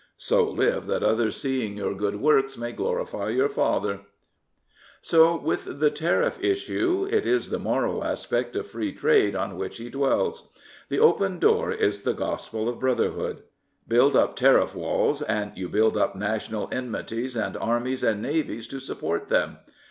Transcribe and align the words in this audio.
'So 0.31 0.49
live 0.49 0.87
that 0.87 1.03
others, 1.03 1.35
seeing 1.35 1.77
your 1.77 1.93
good 1.93 2.15
works, 2.19 2.57
may 2.57 2.71
glorify 2.71 3.29
your 3.29 3.49
Father,'" 3.49 3.99
So 5.13 5.35
with 5.37 5.79
the 5.79 5.91
Tariff 5.91 6.43
issue. 6.43 7.07
It 7.07 7.27
is 7.27 7.51
the 7.51 7.59
moral 7.59 8.03
aspect 8.03 8.55
of 8.55 8.65
Free 8.65 8.93
Trade 8.93 9.35
on 9.35 9.57
which 9.57 9.77
he 9.77 9.91
dwells. 9.91 10.49
The 10.89 10.97
open 10.99 11.37
door 11.37 11.71
is 11.71 12.01
the 12.01 12.13
gospel 12.15 12.67
of 12.67 12.79
Brotherhood. 12.79 13.43
Build 13.87 14.15
up 14.15 14.35
tariff 14.35 14.73
walls, 14.73 15.21
and 15.21 15.55
you 15.55 15.69
build 15.69 15.95
up 15.95 16.15
national 16.15 16.67
enmities 16.71 17.35
and 17.35 17.55
armies 17.57 18.01
and 18.01 18.23
navies 18.23 18.65
to 18.69 18.79
support 18.79 19.27
them. 19.27 19.59